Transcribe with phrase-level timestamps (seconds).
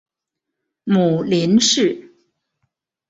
[0.83, 2.11] 母林氏。